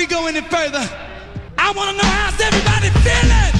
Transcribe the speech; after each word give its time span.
we 0.00 0.06
go 0.06 0.26
any 0.26 0.40
further, 0.40 0.88
I 1.58 1.72
want 1.76 1.90
to 1.90 1.96
know 2.02 2.08
how's 2.08 2.40
everybody 2.40 2.88
feeling? 3.04 3.59